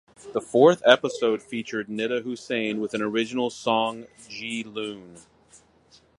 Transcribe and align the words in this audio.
The 0.33 0.41
fourth 0.41 0.81
episode 0.83 1.43
featured 1.43 1.87
Nida 1.87 2.23
Hussain 2.23 2.79
with 2.79 2.95
an 2.95 3.03
original 3.03 3.51
song 3.51 4.07
Jee 4.27 4.63
Loon. 4.63 5.17